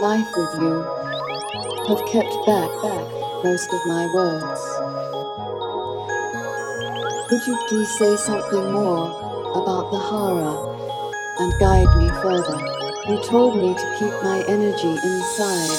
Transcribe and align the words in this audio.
life 0.00 0.28
with 0.36 0.54
you 0.60 0.82
have 1.88 1.98
kept 2.06 2.30
back, 2.46 2.70
back 2.82 3.06
most 3.42 3.72
of 3.72 3.80
my 3.86 4.06
words. 4.14 4.60
Could 7.28 7.44
you 7.48 7.58
please 7.66 7.90
say 7.98 8.16
something 8.16 8.70
more 8.72 9.10
about 9.56 9.90
the 9.90 9.98
Hara 9.98 10.54
and 11.40 11.52
guide 11.58 11.96
me 11.98 12.08
further? 12.22 12.58
You 13.08 13.20
told 13.24 13.56
me 13.56 13.74
to 13.74 13.96
keep 13.98 14.12
my 14.22 14.44
energy 14.46 14.94
inside. 15.02 15.70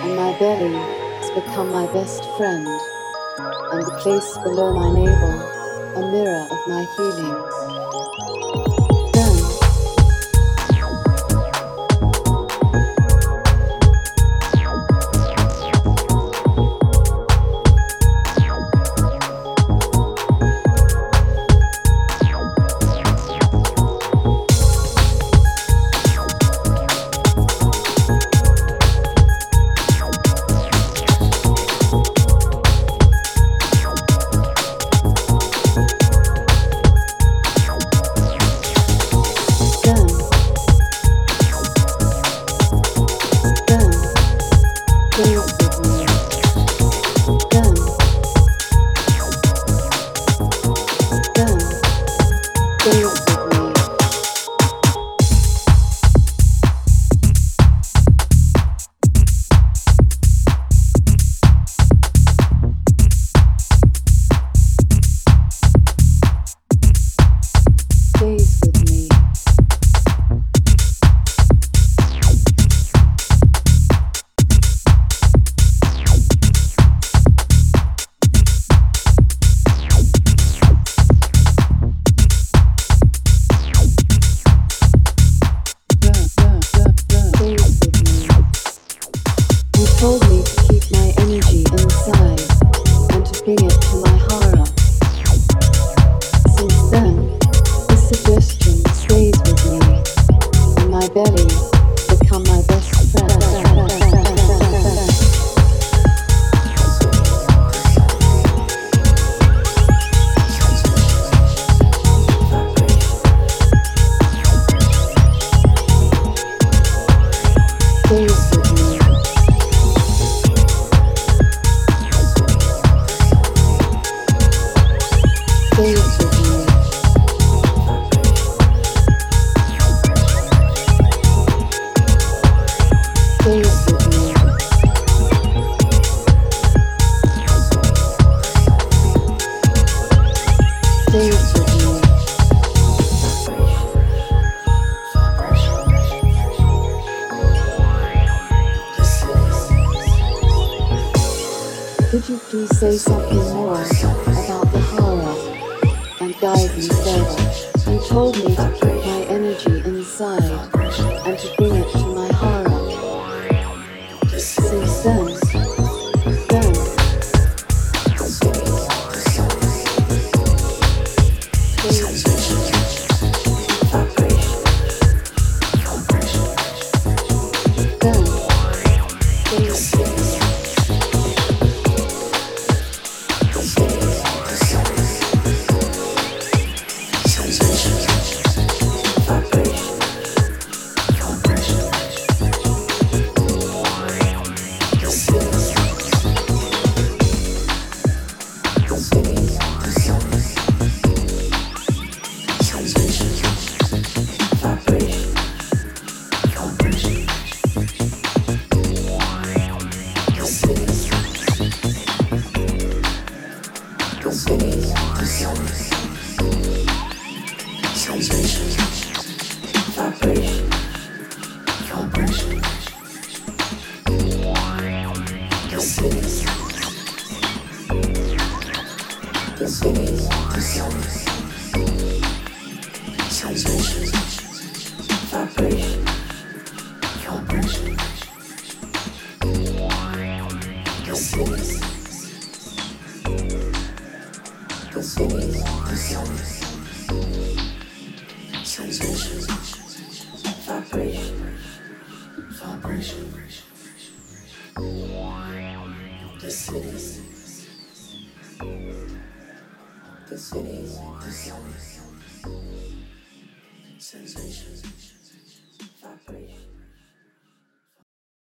And 0.00 0.16
my 0.16 0.38
belly 0.38 0.72
has 0.72 1.30
become 1.32 1.70
my 1.70 1.86
best 1.92 2.24
friend, 2.38 2.66
and 2.66 3.82
the 3.82 3.98
place 4.00 4.38
below 4.38 4.72
my 4.72 4.90
navel 4.90 5.51
a 5.96 6.00
mirror 6.00 6.46
of 6.50 6.66
my 6.68 6.86
feelings. 6.96 7.61